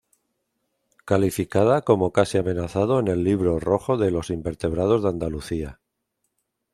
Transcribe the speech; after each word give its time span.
Calificada 1.05 1.83
como 1.83 2.11
casi 2.11 2.39
amenazado 2.39 2.99
en 2.99 3.07
el 3.07 3.23
Libro 3.23 3.59
Rojo 3.59 3.97
de 3.97 4.09
los 4.09 4.31
Invertebrados 4.31 5.03
de 5.03 5.09
Andalucía. 5.09 5.79